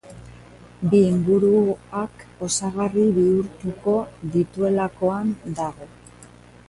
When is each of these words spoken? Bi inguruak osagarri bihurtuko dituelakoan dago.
Bi 0.93 0.99
inguruak 1.09 2.23
osagarri 2.47 3.05
bihurtuko 3.17 3.95
dituelakoan 4.37 5.33
dago. 5.61 5.91